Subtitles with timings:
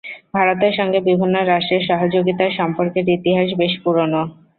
[0.33, 4.21] ভারতের সঙ্গে বিভিন্ন রাষ্ট্রের সহযোগিতার সম্পর্কের ইতিহাস বেশ পুরনো।